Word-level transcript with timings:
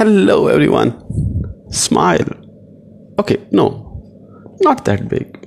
Hello, 0.00 0.48
everyone. 0.48 0.94
Smile. 1.70 2.24
Okay, 3.18 3.36
no, 3.52 3.68
not 4.62 4.86
that 4.86 5.10
big. 5.10 5.46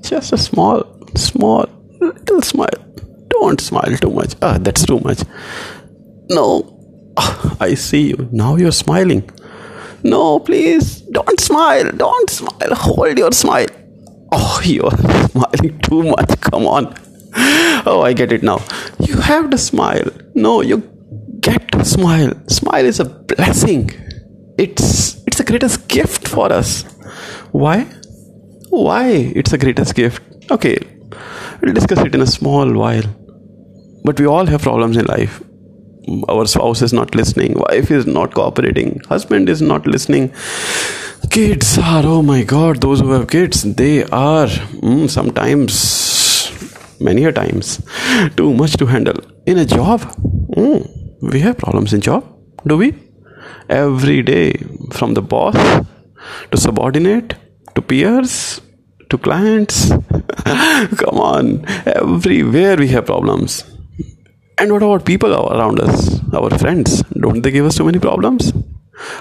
Just 0.00 0.32
a 0.32 0.38
small, 0.38 0.82
small, 1.14 1.66
little 2.00 2.40
smile. 2.40 2.80
Don't 3.28 3.60
smile 3.60 3.94
too 3.98 4.08
much. 4.08 4.34
Ah, 4.40 4.56
that's 4.58 4.86
too 4.86 4.98
much. 5.00 5.20
No, 6.30 6.48
Ah, 7.18 7.56
I 7.60 7.74
see 7.74 8.08
you. 8.08 8.28
Now 8.32 8.56
you're 8.56 8.72
smiling. 8.72 9.28
No, 10.02 10.40
please, 10.40 11.02
don't 11.12 11.38
smile. 11.38 11.92
Don't 11.92 12.30
smile. 12.30 12.74
Hold 12.74 13.18
your 13.18 13.32
smile. 13.32 13.66
Oh, 14.32 14.62
you're 14.64 14.96
smiling 15.28 15.78
too 15.80 16.02
much. 16.04 16.40
Come 16.40 16.66
on. 16.66 16.94
Oh, 17.84 18.00
I 18.00 18.14
get 18.14 18.32
it 18.32 18.42
now. 18.42 18.62
You 19.00 19.16
have 19.16 19.50
to 19.50 19.58
smile. 19.58 20.08
No, 20.34 20.62
you 20.62 20.78
get 21.42 21.70
to 21.72 21.84
smile. 21.84 22.32
Smile 22.48 22.86
is 22.86 23.00
a 23.00 23.04
blessing. 23.04 23.90
It's 24.58 25.22
it's 25.26 25.38
the 25.38 25.44
greatest 25.44 25.88
gift 25.88 26.28
for 26.28 26.52
us. 26.52 26.84
Why? 27.52 27.86
Why 28.70 29.06
it's 29.40 29.50
the 29.50 29.58
greatest 29.58 29.94
gift? 29.94 30.22
Okay, 30.50 30.76
we'll 31.60 31.74
discuss 31.74 31.98
it 32.06 32.14
in 32.14 32.22
a 32.22 32.26
small 32.26 32.72
while. 32.72 33.08
But 34.04 34.18
we 34.18 34.26
all 34.26 34.46
have 34.46 34.62
problems 34.62 34.96
in 34.96 35.04
life. 35.06 35.42
Our 36.28 36.46
spouse 36.46 36.82
is 36.82 36.92
not 36.92 37.14
listening, 37.14 37.54
wife 37.54 37.90
is 37.90 38.06
not 38.06 38.34
cooperating, 38.34 39.00
husband 39.08 39.48
is 39.48 39.62
not 39.62 39.86
listening. 39.86 40.32
Kids 41.30 41.78
are, 41.78 42.02
oh 42.04 42.22
my 42.22 42.42
god, 42.42 42.80
those 42.80 43.00
who 43.00 43.12
have 43.12 43.28
kids, 43.28 43.62
they 43.62 44.02
are 44.04 44.46
mm, 44.46 45.08
sometimes, 45.08 45.76
many 47.00 47.24
a 47.24 47.32
times, 47.32 47.80
too 48.36 48.52
much 48.52 48.72
to 48.78 48.86
handle. 48.86 49.14
In 49.46 49.58
a 49.58 49.64
job, 49.64 50.00
mm, 50.56 51.01
we 51.22 51.40
have 51.40 51.56
problems 51.56 51.92
in 51.92 52.00
job, 52.00 52.24
do 52.66 52.76
we? 52.76 52.94
Every 53.68 54.22
day, 54.22 54.52
from 54.90 55.14
the 55.14 55.22
boss 55.22 55.54
to 56.50 56.56
subordinate 56.56 57.34
to 57.74 57.82
peers 57.82 58.60
to 59.08 59.18
clients. 59.18 59.88
Come 61.02 61.18
on, 61.18 61.64
everywhere 61.86 62.76
we 62.76 62.88
have 62.88 63.06
problems. 63.06 63.64
And 64.58 64.72
what 64.72 64.82
about 64.82 65.04
people 65.06 65.32
around 65.32 65.80
us, 65.80 66.20
our 66.34 66.50
friends? 66.58 67.02
Don't 67.18 67.42
they 67.42 67.50
give 67.50 67.66
us 67.66 67.76
too 67.76 67.84
many 67.84 67.98
problems? 67.98 68.52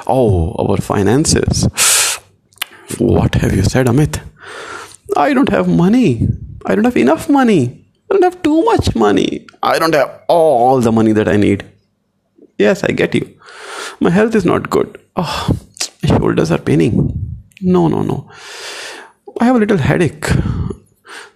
Oh, 0.07 0.53
our 0.59 0.77
finances. 0.77 1.67
What 2.97 3.35
have 3.35 3.55
you 3.55 3.63
said, 3.63 3.87
Amit? 3.87 4.19
I 5.15 5.33
don't 5.33 5.49
have 5.49 5.67
money. 5.67 6.27
I 6.65 6.75
don't 6.75 6.83
have 6.83 6.97
enough 6.97 7.29
money. 7.29 7.85
I 8.09 8.13
don't 8.13 8.23
have 8.23 8.41
too 8.43 8.63
much 8.65 8.95
money. 8.95 9.47
I 9.63 9.79
don't 9.79 9.95
have 9.95 10.11
all 10.27 10.81
the 10.81 10.91
money 10.91 11.13
that 11.13 11.29
I 11.29 11.37
need. 11.37 11.63
Yes, 12.65 12.83
I 12.83 12.91
get 13.01 13.15
you. 13.15 13.25
My 13.99 14.11
health 14.17 14.35
is 14.39 14.45
not 14.45 14.69
good. 14.69 14.99
Oh, 15.15 15.33
my 16.01 16.09
shoulders 16.15 16.51
are 16.51 16.63
paining. 16.69 16.95
No, 17.61 17.87
no, 17.87 18.01
no. 18.01 18.17
I 19.39 19.45
have 19.45 19.55
a 19.55 19.59
little 19.59 19.77
headache. 19.89 20.27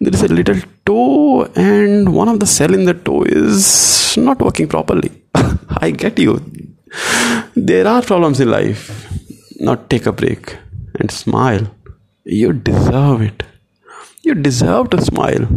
There 0.02 0.14
is 0.18 0.24
a 0.24 0.28
little 0.40 0.60
toe, 0.86 1.46
and 1.56 2.14
one 2.14 2.30
of 2.34 2.40
the 2.40 2.50
cell 2.58 2.74
in 2.74 2.86
the 2.86 2.94
toe 2.94 3.24
is 3.24 4.18
not 4.18 4.42
working 4.48 4.68
properly. 4.68 5.12
I 5.86 5.92
get 5.92 6.20
you. 6.20 6.34
There 7.56 7.88
are 7.88 8.02
problems 8.02 8.40
in 8.40 8.50
life. 8.52 8.84
Now 9.60 9.76
take 9.76 10.06
a 10.06 10.12
break 10.12 10.58
and 11.00 11.10
smile. 11.12 11.66
You 12.24 12.54
deserve 12.54 13.22
it. 13.22 13.44
You 14.24 14.36
deserve 14.36 14.90
to 14.92 15.02
smile. 15.02 15.48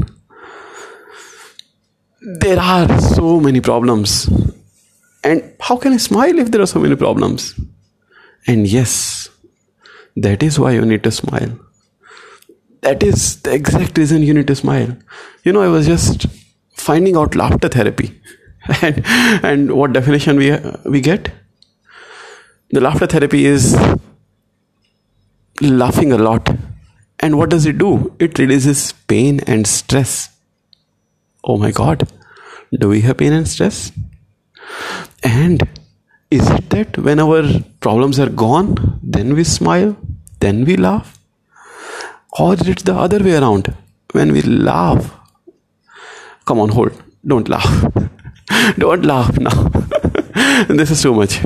There 2.21 2.61
are 2.61 3.01
so 3.01 3.41
many 3.41 3.61
problems. 3.61 4.29
And 5.25 5.55
how 5.61 5.77
can 5.77 5.93
I 5.93 5.97
smile 5.97 6.39
if 6.39 6.51
there 6.51 6.61
are 6.61 6.67
so 6.67 6.81
many 6.81 6.97
problems? 6.97 7.59
And 8.47 8.67
yes, 8.67 9.29
that 10.17 10.43
is 10.43 10.59
why 10.59 10.73
you 10.73 10.85
need 10.85 11.03
to 11.05 11.11
smile. 11.11 11.59
That 12.83 13.03
is 13.03 13.43
the 13.43 13.53
exact 13.53 13.99
reason 13.99 14.23
you 14.23 14.33
need 14.33 14.47
to 14.47 14.55
smile. 14.55 14.97
You 15.45 15.53
know, 15.53 15.63
I 15.63 15.69
was 15.69 15.87
just 15.87 16.27
finding 16.73 17.17
out 17.17 17.35
laughter 17.35 17.69
therapy. 17.69 18.21
And, 18.83 19.03
and 19.43 19.73
what 19.73 19.95
definition 19.95 20.37
we, 20.37 20.55
we 20.85 21.01
get? 21.01 21.31
The 22.71 22.81
laughter 22.81 23.07
therapy 23.07 23.47
is 23.47 23.75
laughing 25.63 26.13
a 26.13 26.19
lot. 26.19 26.49
And 27.21 27.39
what 27.39 27.51
does 27.51 27.65
it 27.67 27.79
do? 27.79 28.15
It 28.19 28.39
releases 28.39 28.93
pain 28.93 29.41
and 29.47 29.67
stress. 29.67 30.29
Oh 31.45 31.57
my 31.57 31.71
god, 31.71 32.09
do 32.73 32.89
we 32.89 33.01
have 33.03 33.17
pain 33.17 33.33
and 33.33 33.49
stress? 33.49 33.91
And 35.23 35.69
is 36.31 36.49
it 36.51 36.69
that 36.71 36.99
when 36.99 37.21
our 37.21 37.43
problems 37.81 38.19
are 38.21 38.29
gone, 38.29 38.99
then 39.03 39.35
we 39.35 39.45
smile, 39.45 39.97
then 40.41 40.65
we 40.65 40.77
laugh? 40.77 41.19
Or 42.39 42.55
is 42.55 42.69
it 42.69 42.85
the 42.85 42.95
other 42.95 43.19
way 43.19 43.37
around? 43.37 43.75
When 44.13 44.33
we 44.33 44.43
laugh, 44.43 45.13
come 46.45 46.61
on, 46.61 46.69
hold, 46.71 46.93
don't 47.27 47.49
laugh. 47.49 47.93
don't 48.79 49.05
laugh 49.05 49.37
now. 49.39 49.69
this 50.69 50.91
is 50.91 51.03
too 51.03 51.15
much. 51.15 51.41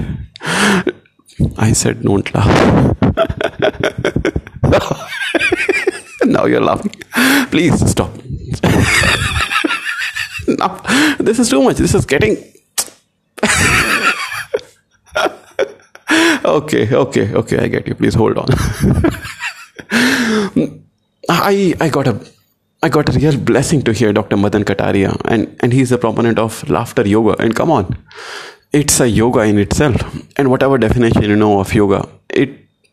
I 1.56 1.72
said, 1.72 2.02
don't 2.02 2.32
laugh. 2.34 2.96
now 6.24 6.44
you're 6.46 6.60
laughing. 6.60 6.92
Please 7.50 7.90
stop. 7.90 8.10
now, 10.48 10.80
this 11.18 11.38
is 11.38 11.48
too 11.48 11.62
much. 11.62 11.76
This 11.76 11.94
is 11.94 12.04
getting. 12.04 12.36
Okay, 16.44 16.94
okay, 16.94 17.34
okay. 17.34 17.58
I 17.58 17.68
get 17.68 17.88
you. 17.88 17.94
Please 17.94 18.14
hold 18.14 18.38
on. 18.38 18.48
I 21.28 21.74
I 21.80 21.88
got 21.88 22.06
a 22.08 22.20
I 22.82 22.88
got 22.88 23.08
a 23.08 23.12
real 23.18 23.38
blessing 23.38 23.82
to 23.82 23.92
hear 23.92 24.12
Dr. 24.12 24.36
Madan 24.36 24.64
Kataria, 24.64 25.16
and 25.26 25.56
and 25.60 25.72
he's 25.72 25.92
a 25.92 25.98
proponent 25.98 26.38
of 26.38 26.68
laughter 26.68 27.06
yoga. 27.06 27.36
And 27.42 27.54
come 27.54 27.70
on, 27.70 27.96
it's 28.72 29.00
a 29.00 29.08
yoga 29.08 29.40
in 29.40 29.58
itself. 29.58 29.96
And 30.36 30.50
whatever 30.50 30.78
definition 30.78 31.22
you 31.22 31.36
know 31.36 31.60
of 31.60 31.72
yoga, 31.74 32.08
it 32.30 32.50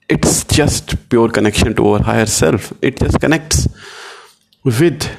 it's 0.10 0.44
just 0.46 1.10
pure 1.10 1.30
connection 1.30 1.76
to 1.76 1.88
our 1.90 2.04
higher 2.04 2.26
self. 2.26 2.74
It 2.81 3.00
just 3.00 3.20
connects 3.20 3.68
with 4.64 5.10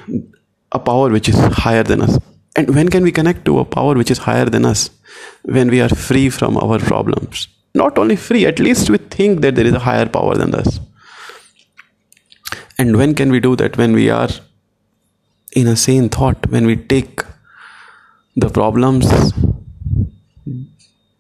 a 0.72 0.78
power 0.78 1.10
which 1.10 1.28
is 1.28 1.36
higher 1.36 1.82
than 1.82 2.02
us. 2.02 2.18
And 2.56 2.74
when 2.74 2.88
can 2.88 3.04
we 3.04 3.12
connect 3.12 3.44
to 3.46 3.58
a 3.60 3.64
power 3.64 3.94
which 3.94 4.10
is 4.10 4.18
higher 4.18 4.44
than 4.44 4.64
us? 4.64 4.90
When 5.42 5.70
we 5.70 5.80
are 5.80 5.88
free 5.88 6.30
from 6.30 6.56
our 6.56 6.78
problems. 6.78 7.48
Not 7.74 7.98
only 7.98 8.16
free, 8.16 8.46
at 8.46 8.58
least 8.58 8.90
we 8.90 8.98
think 8.98 9.40
that 9.42 9.54
there 9.54 9.66
is 9.66 9.74
a 9.74 9.78
higher 9.78 10.06
power 10.06 10.34
than 10.34 10.54
us. 10.54 10.80
And 12.78 12.96
when 12.96 13.14
can 13.14 13.30
we 13.30 13.40
do 13.40 13.56
that? 13.56 13.76
When 13.76 13.92
we 13.92 14.10
are 14.10 14.28
in 15.52 15.66
a 15.66 15.76
sane 15.76 16.08
thought, 16.08 16.48
when 16.50 16.66
we 16.66 16.76
take 16.76 17.22
the 18.36 18.48
problems 18.48 19.06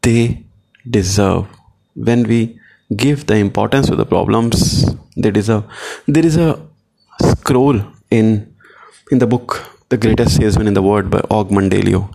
they 0.02 0.44
deserve, 0.88 1.46
when 1.94 2.22
we 2.24 2.58
give 2.96 3.26
the 3.26 3.36
importance 3.36 3.86
to 3.88 3.96
the 3.96 4.06
problems 4.06 4.84
they 5.16 5.30
deserve. 5.30 5.64
There 6.06 6.24
is 6.24 6.36
a 6.36 6.60
scroll 7.22 7.80
in 8.10 8.54
in 9.10 9.18
the 9.18 9.26
book 9.26 9.64
The 9.88 9.96
Greatest 9.96 10.36
Salesman 10.36 10.68
in 10.68 10.74
the 10.74 10.82
World 10.82 11.10
by 11.10 11.20
Og 11.30 11.50
Mandino, 11.50 12.14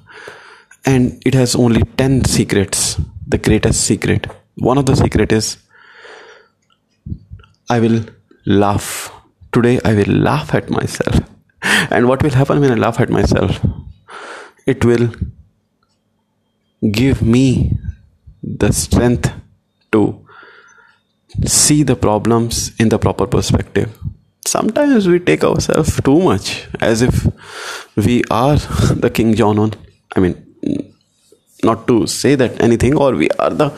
and 0.86 1.22
it 1.26 1.34
has 1.34 1.56
only 1.56 1.82
10 1.98 2.26
secrets. 2.26 3.00
The 3.28 3.38
greatest 3.38 3.82
secret. 3.82 4.28
One 4.56 4.78
of 4.78 4.86
the 4.86 4.96
secret 4.96 5.32
is 5.32 5.58
I 7.70 7.80
will 7.80 8.02
laugh. 8.46 9.12
Today 9.52 9.80
I 9.84 9.94
will 9.94 10.14
laugh 10.30 10.54
at 10.54 10.70
myself. 10.70 11.20
And 11.90 12.08
what 12.08 12.22
will 12.22 12.32
happen 12.32 12.60
when 12.62 12.72
I 12.72 12.76
laugh 12.76 13.00
at 13.00 13.10
myself? 13.10 13.60
It 14.66 14.86
will 14.86 15.10
give 16.92 17.22
me 17.22 17.78
the 18.44 18.72
strength 18.72 19.32
to 19.92 20.26
see 21.46 21.84
the 21.84 21.96
problems 21.96 22.72
in 22.80 22.90
the 22.90 23.00
proper 23.00 23.26
perspective. 23.26 23.98
Sometimes 24.46 25.08
we 25.08 25.20
take 25.20 25.44
ourselves 25.44 26.00
too 26.02 26.20
much 26.22 26.68
as 26.80 27.02
if 27.02 27.28
we 27.96 28.24
are 28.30 28.56
the 29.06 29.10
King 29.14 29.34
John. 29.34 29.58
On. 29.60 29.74
I 30.16 30.20
mean, 30.20 30.95
not 31.70 31.88
to 31.90 32.08
say 32.08 32.36
that 32.36 32.62
anything, 32.62 32.96
or 32.96 33.14
we 33.22 33.30
are 33.40 33.54
the 33.62 33.70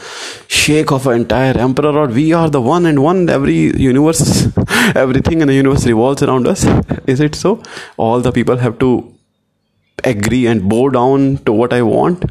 sheikh 0.47 0.91
of 0.91 1.07
an 1.07 1.21
entire 1.21 1.57
emperor, 1.57 1.93
or 2.03 2.07
we 2.07 2.33
are 2.33 2.49
the 2.49 2.61
one 2.61 2.85
and 2.85 3.01
one. 3.01 3.29
Every 3.29 3.59
universe, 3.89 4.23
everything 4.95 5.41
in 5.41 5.47
the 5.47 5.55
universe 5.55 5.85
revolves 5.85 6.23
around 6.23 6.47
us. 6.47 6.65
Is 7.07 7.19
it 7.19 7.35
so? 7.35 7.61
All 7.97 8.19
the 8.19 8.31
people 8.31 8.57
have 8.57 8.79
to 8.79 8.91
agree 10.03 10.45
and 10.47 10.67
bow 10.69 10.89
down 10.89 11.37
to 11.45 11.53
what 11.53 11.73
I 11.73 11.81
want. 11.81 12.25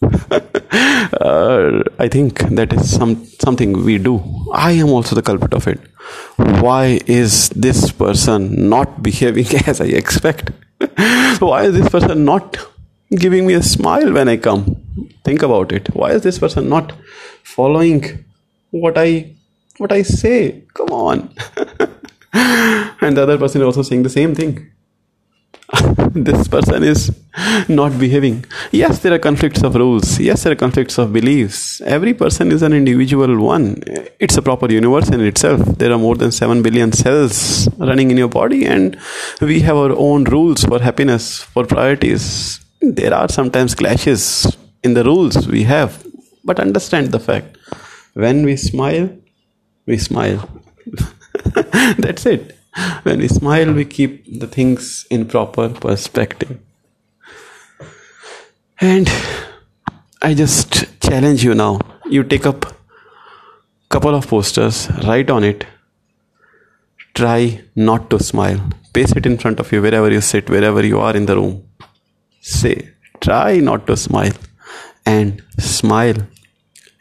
uh, 0.30 1.82
I 1.98 2.08
think 2.08 2.40
that 2.58 2.72
is 2.72 2.94
some 2.94 3.24
something 3.44 3.72
we 3.84 3.98
do. 3.98 4.14
I 4.52 4.72
am 4.72 4.90
also 4.90 5.14
the 5.14 5.22
culprit 5.22 5.54
of 5.54 5.66
it. 5.66 5.80
Why 6.36 7.00
is 7.06 7.48
this 7.50 7.90
person 7.90 8.68
not 8.68 9.02
behaving 9.08 9.46
as 9.66 9.80
I 9.80 9.86
expect? 9.86 10.52
Why 11.40 11.64
is 11.64 11.74
this 11.74 11.88
person 11.88 12.24
not 12.24 12.56
giving 13.10 13.46
me 13.46 13.54
a 13.54 13.62
smile 13.62 14.12
when 14.12 14.28
I 14.28 14.36
come. 14.36 14.76
Think 15.24 15.42
about 15.42 15.72
it. 15.72 15.94
Why 15.94 16.12
is 16.12 16.22
this 16.22 16.38
person 16.38 16.68
not 16.68 16.92
following 17.42 18.24
what 18.70 18.98
I 18.98 19.34
what 19.78 19.92
I 19.92 20.02
say? 20.02 20.64
Come 20.74 20.88
on. 20.88 21.34
and 22.32 23.16
the 23.16 23.22
other 23.22 23.38
person 23.38 23.62
also 23.62 23.82
saying 23.82 24.02
the 24.02 24.10
same 24.10 24.34
thing. 24.34 24.70
this 26.12 26.48
person 26.48 26.82
is 26.82 27.14
not 27.68 27.98
behaving. 27.98 28.44
Yes, 28.72 29.00
there 29.00 29.12
are 29.12 29.18
conflicts 29.18 29.62
of 29.62 29.74
rules. 29.74 30.18
Yes, 30.18 30.42
there 30.42 30.52
are 30.52 30.56
conflicts 30.56 30.98
of 30.98 31.12
beliefs. 31.12 31.80
Every 31.82 32.14
person 32.14 32.52
is 32.52 32.62
an 32.62 32.72
individual 32.72 33.38
one. 33.38 33.82
It's 34.18 34.36
a 34.38 34.42
proper 34.42 34.70
universe 34.70 35.10
in 35.10 35.20
itself. 35.20 35.60
There 35.78 35.92
are 35.92 35.98
more 35.98 36.16
than 36.16 36.32
7 36.32 36.62
billion 36.62 36.92
cells 36.92 37.68
running 37.76 38.10
in 38.10 38.16
your 38.16 38.28
body, 38.28 38.64
and 38.64 38.98
we 39.40 39.60
have 39.60 39.76
our 39.76 39.92
own 39.92 40.24
rules 40.24 40.64
for 40.64 40.80
happiness, 40.80 41.42
for 41.42 41.66
priorities. 41.66 42.60
There 42.80 43.14
are 43.14 43.28
sometimes 43.28 43.74
clashes 43.74 44.56
in 44.82 44.94
the 44.94 45.04
rules 45.04 45.48
we 45.48 45.64
have, 45.64 46.04
but 46.44 46.60
understand 46.60 47.12
the 47.12 47.20
fact 47.20 47.58
when 48.14 48.44
we 48.44 48.56
smile, 48.56 49.10
we 49.86 49.98
smile. 49.98 50.48
That's 51.98 52.26
it 52.26 52.58
when 53.02 53.18
we 53.18 53.28
smile, 53.28 53.72
we 53.72 53.84
keep 53.84 54.24
the 54.40 54.46
things 54.46 55.06
in 55.10 55.26
proper 55.26 55.68
perspective. 55.68 56.58
And 58.80 59.10
I 60.22 60.34
just 60.34 61.00
challenge 61.00 61.44
you 61.44 61.54
now. 61.54 61.80
You 62.06 62.22
take 62.24 62.46
up 62.46 62.74
couple 63.88 64.14
of 64.14 64.26
posters, 64.28 64.88
write 65.04 65.30
on 65.30 65.42
it. 65.42 65.64
Try 67.14 67.62
not 67.74 68.10
to 68.10 68.18
smile. 68.22 68.60
Paste 68.92 69.16
it 69.16 69.26
in 69.26 69.38
front 69.38 69.58
of 69.60 69.72
you 69.72 69.80
wherever 69.80 70.10
you 70.10 70.20
sit, 70.20 70.50
wherever 70.50 70.84
you 70.84 71.00
are 71.00 71.16
in 71.16 71.26
the 71.26 71.34
room. 71.36 71.67
Say, 72.56 72.74
try 73.20 73.58
not 73.58 73.86
to 73.88 73.96
smile 73.96 74.36
and 75.04 75.42
smile. 75.58 76.20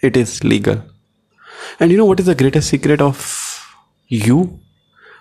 It 0.02 0.16
is 0.18 0.44
legal. 0.44 0.82
And 1.80 1.92
you 1.92 1.98
know 1.98 2.06
what 2.06 2.20
is 2.20 2.28
the 2.28 2.36
greatest 2.36 2.70
secret 2.70 3.02
of 3.02 3.20
you? 4.08 4.60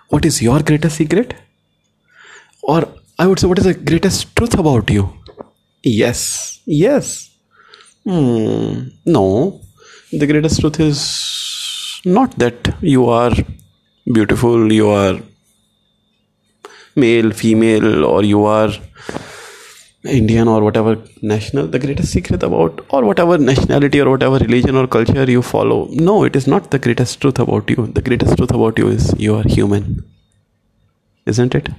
what 0.09 0.25
is 0.25 0.41
your 0.41 0.61
greatest 0.61 0.97
secret? 0.97 1.33
Or 2.63 2.87
I 3.19 3.27
would 3.27 3.39
say, 3.39 3.47
what 3.47 3.59
is 3.59 3.65
the 3.65 3.73
greatest 3.73 4.35
truth 4.35 4.57
about 4.57 4.89
you? 4.89 5.09
Yes, 5.83 6.61
yes. 6.65 7.29
Hmm, 8.05 8.89
no, 9.05 9.61
the 10.11 10.27
greatest 10.27 10.61
truth 10.61 10.79
is 10.79 12.01
not 12.05 12.37
that 12.39 12.75
you 12.81 13.05
are 13.09 13.33
beautiful, 14.13 14.71
you 14.71 14.89
are 14.89 15.19
male, 16.95 17.31
female, 17.31 18.05
or 18.05 18.23
you 18.23 18.45
are 18.45 18.71
Indian 20.07 20.47
or 20.47 20.61
whatever 20.61 20.97
national, 21.21 21.67
the 21.67 21.79
greatest 21.79 22.11
secret 22.11 22.43
about, 22.43 22.85
or 22.89 23.03
whatever 23.05 23.37
nationality 23.37 24.01
or 24.01 24.09
whatever 24.09 24.37
religion 24.37 24.75
or 24.75 24.87
culture 24.87 25.29
you 25.29 25.41
follow. 25.41 25.87
No, 25.91 26.23
it 26.23 26.35
is 26.35 26.47
not 26.47 26.71
the 26.71 26.79
greatest 26.79 27.21
truth 27.21 27.39
about 27.39 27.69
you. 27.69 27.87
The 27.87 28.01
greatest 28.01 28.37
truth 28.37 28.51
about 28.51 28.77
you 28.77 28.87
is 28.87 29.13
you 29.17 29.35
are 29.35 29.43
human. 29.43 30.03
Isn't 31.25 31.55
it? 31.55 31.69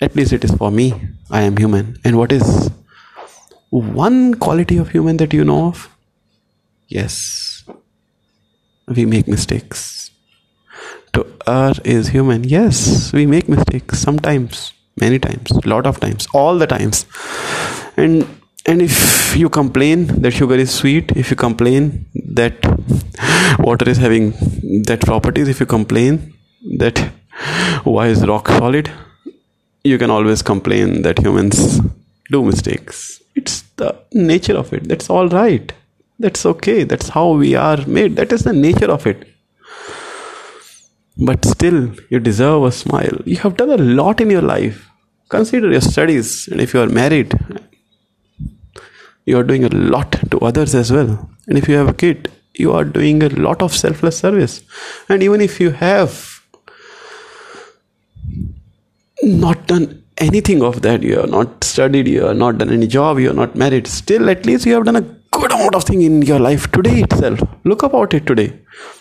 At 0.00 0.16
least 0.16 0.32
it 0.32 0.44
is 0.44 0.52
for 0.52 0.70
me. 0.70 0.94
I 1.30 1.42
am 1.42 1.56
human. 1.56 1.98
And 2.04 2.18
what 2.18 2.32
is 2.32 2.70
one 3.70 4.34
quality 4.34 4.76
of 4.76 4.90
human 4.90 5.16
that 5.18 5.32
you 5.32 5.44
know 5.44 5.66
of? 5.66 5.88
Yes, 6.88 7.64
we 8.86 9.06
make 9.06 9.28
mistakes. 9.28 10.10
To 11.14 11.26
err 11.46 11.74
is 11.84 12.08
human. 12.08 12.44
Yes, 12.44 13.12
we 13.12 13.26
make 13.26 13.48
mistakes 13.48 13.98
sometimes 13.98 14.72
many 15.00 15.18
times 15.18 15.50
lot 15.64 15.86
of 15.86 16.00
times 16.00 16.26
all 16.34 16.58
the 16.58 16.66
times. 16.66 17.06
And 17.96 18.26
and 18.66 18.80
if 18.80 19.36
you 19.36 19.48
complain 19.48 20.06
that 20.06 20.32
sugar 20.32 20.54
is 20.54 20.72
sweet 20.72 21.12
if 21.16 21.30
you 21.30 21.36
complain 21.36 22.06
that 22.40 22.54
water 23.58 23.88
is 23.88 23.96
having 23.96 24.30
that 24.86 25.00
properties 25.00 25.48
if 25.48 25.58
you 25.58 25.66
complain 25.66 26.32
that 26.78 26.98
why 27.82 28.06
is 28.06 28.24
rock 28.26 28.48
solid 28.48 28.90
you 29.84 29.98
can 29.98 30.10
always 30.10 30.42
complain 30.42 31.02
that 31.02 31.18
humans 31.18 31.80
do 32.30 32.44
mistakes. 32.44 33.20
It's 33.34 33.62
the 33.76 33.98
nature 34.12 34.56
of 34.56 34.72
it. 34.72 34.88
That's 34.88 35.10
all 35.10 35.28
right. 35.28 35.72
That's 36.18 36.46
okay. 36.46 36.84
That's 36.84 37.08
how 37.08 37.32
we 37.32 37.54
are 37.54 37.84
made. 37.86 38.16
That 38.16 38.32
is 38.32 38.44
the 38.44 38.52
nature 38.52 38.90
of 38.90 39.06
it 39.06 39.31
but 41.28 41.44
still 41.44 41.94
you 42.10 42.18
deserve 42.18 42.64
a 42.64 42.72
smile. 42.72 43.16
You 43.24 43.36
have 43.38 43.56
done 43.56 43.70
a 43.70 43.76
lot 43.76 44.20
in 44.20 44.30
your 44.30 44.42
life. 44.42 44.88
Consider 45.28 45.70
your 45.70 45.80
studies 45.80 46.48
and 46.48 46.60
if 46.60 46.74
you 46.74 46.80
are 46.80 46.88
married 46.88 47.32
you 49.24 49.38
are 49.38 49.44
doing 49.44 49.64
a 49.64 49.68
lot 49.68 50.12
to 50.30 50.38
others 50.40 50.74
as 50.74 50.90
well. 50.90 51.30
And 51.46 51.56
if 51.56 51.68
you 51.68 51.76
have 51.76 51.88
a 51.88 51.94
kid 51.94 52.30
you 52.54 52.72
are 52.72 52.84
doing 52.84 53.22
a 53.22 53.28
lot 53.28 53.62
of 53.62 53.74
selfless 53.74 54.18
service. 54.18 54.62
And 55.08 55.22
even 55.22 55.40
if 55.40 55.60
you 55.60 55.70
have 55.70 56.42
not 59.22 59.66
done 59.66 60.02
anything 60.18 60.62
of 60.62 60.82
that 60.82 61.02
you 61.02 61.16
have 61.18 61.30
not 61.30 61.64
studied 61.64 62.06
you 62.06 62.24
have 62.24 62.36
not 62.36 62.58
done 62.58 62.70
any 62.70 62.86
job 62.86 63.18
you 63.18 63.30
are 63.30 63.38
not 63.42 63.54
married 63.56 63.86
still 63.86 64.28
at 64.28 64.44
least 64.44 64.66
you 64.66 64.74
have 64.74 64.84
done 64.84 64.96
a 64.96 65.00
good 65.36 65.50
amount 65.50 65.74
of 65.74 65.84
thing 65.84 66.02
in 66.02 66.22
your 66.22 66.38
life 66.38 66.70
today 66.72 67.00
itself. 67.00 67.40
Look 67.64 67.82
about 67.82 68.14
it 68.14 68.26
today. 68.26 68.52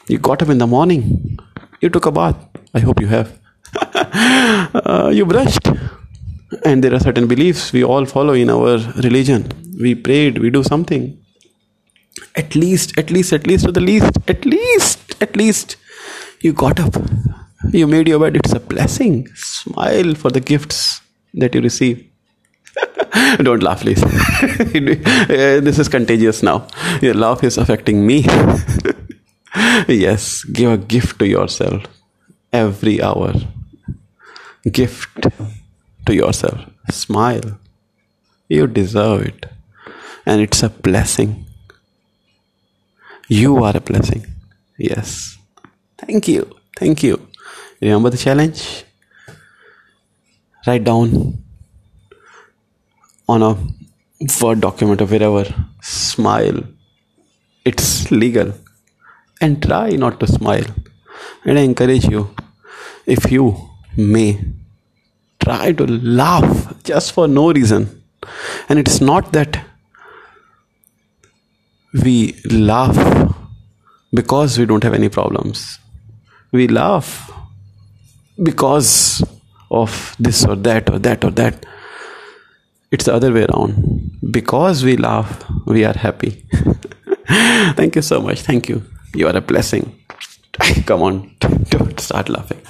You 0.07 0.17
got 0.17 0.41
up 0.41 0.50
in 0.50 0.59
the 0.59 0.67
morning 0.67 1.38
you 1.81 1.89
took 1.89 2.06
a 2.06 2.12
bath. 2.12 2.38
I 2.74 2.80
hope 2.80 3.01
you 3.01 3.07
have. 3.07 3.38
uh, 3.94 5.12
you 5.13 5.25
brushed. 5.25 5.68
And 6.66 6.83
there 6.83 6.94
are 6.94 7.00
certain 7.00 7.28
beliefs 7.28 7.74
we 7.74 7.83
all 7.83 8.06
follow 8.06 8.33
in 8.33 8.50
our 8.50 8.78
religion. 9.04 9.51
We 9.80 9.95
prayed, 9.95 10.38
we 10.38 10.50
do 10.50 10.63
something. 10.63 11.18
At 12.36 12.56
least, 12.56 12.98
at 12.98 13.10
least, 13.10 13.33
at 13.33 13.48
least, 13.48 13.66
to 13.66 13.72
the 13.72 13.80
least, 13.81 14.18
at 14.28 14.45
least, 14.45 15.16
at 15.22 15.36
least, 15.36 15.78
you 16.42 16.54
got 16.54 16.80
up. 16.80 16.95
You 17.72 17.88
made 17.88 18.07
your 18.07 18.19
bed. 18.19 18.36
It's 18.36 18.54
a 18.54 18.60
blessing. 18.60 19.27
Smile 19.36 20.16
for 20.16 20.30
the 20.30 20.39
gifts 20.39 21.01
that 21.36 21.56
you 21.56 21.62
receive. 21.62 22.06
Don't 23.38 23.63
laugh, 23.63 23.81
please. 23.81 24.01
this 24.62 25.80
is 25.80 25.88
contagious 25.88 26.44
now. 26.44 26.68
Your 27.01 27.13
laugh 27.13 27.44
is 27.44 27.57
affecting 27.57 28.06
me. 28.06 28.25
yes, 29.88 30.44
give 30.45 30.71
a 30.71 30.77
gift 30.77 31.19
to 31.19 31.27
yourself 31.27 31.83
every 32.53 33.01
hour. 33.01 33.33
Gift 34.71 35.27
to 36.06 36.15
yourself. 36.15 36.59
Smile. 36.89 37.59
You 38.48 38.68
deserve 38.68 39.24
it. 39.24 39.45
And 40.25 40.42
it's 40.42 40.63
a 40.63 40.69
blessing. 40.69 41.45
You 43.27 43.63
are 43.63 43.75
a 43.75 43.81
blessing. 43.81 44.25
Yes. 44.77 45.38
Thank 45.98 46.27
you. 46.27 46.50
Thank 46.77 47.03
you. 47.03 47.27
Remember 47.81 48.10
the 48.10 48.17
challenge? 48.17 48.86
Write 50.65 50.84
down 50.84 51.43
on 53.27 53.41
a 53.41 53.58
Word 54.41 54.62
document 54.62 55.01
or 55.01 55.05
wherever. 55.05 55.46
Smile. 55.81 56.63
It's 57.65 58.12
legal 58.12 58.53
and 59.41 59.62
try 59.62 59.89
not 59.91 60.19
to 60.19 60.27
smile. 60.27 60.65
And 61.43 61.60
I 61.60 61.63
encourage 61.63 62.05
you, 62.05 62.33
if 63.05 63.31
you 63.31 63.57
may, 63.98 64.39
try 65.39 65.71
to 65.74 65.86
laugh 65.88 66.83
just 66.83 67.12
for 67.13 67.27
no 67.27 67.51
reason. 67.51 68.03
And 68.69 68.79
it's 68.79 69.01
not 69.01 69.31
that 69.33 69.60
we 71.93 72.39
laugh 72.45 73.36
because 74.13 74.57
we 74.57 74.65
don't 74.65 74.83
have 74.83 74.93
any 74.93 75.10
problems. 75.10 75.79
We 76.51 76.67
laugh 76.67 77.31
because 78.41 79.24
of 79.69 80.15
this 80.19 80.45
or 80.45 80.55
that 80.57 80.89
or 80.89 81.00
that 81.00 81.24
or 81.24 81.31
that. 81.31 81.65
It's 82.91 83.05
the 83.05 83.13
other 83.13 83.33
way 83.33 83.45
around. 83.45 84.12
Because 84.31 84.83
we 84.83 84.98
laugh, 84.98 85.45
we 85.65 85.86
are 85.86 85.98
happy. 85.98 86.45
Thank 87.27 87.95
you 87.95 88.01
so 88.01 88.21
much. 88.21 88.41
Thank 88.41 88.67
you. 88.69 88.83
You 89.13 89.27
are 89.27 89.36
a 89.36 89.41
blessing. 89.41 90.00
Come 90.86 91.01
on, 91.01 91.36
don't 91.70 92.00
start 92.00 92.30
laughing. 92.30 92.62